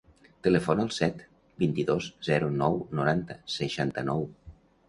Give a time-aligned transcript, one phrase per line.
[0.45, 1.19] Telefona al set,
[1.65, 4.27] vint-i-dos, zero, nou, noranta, seixanta-nou.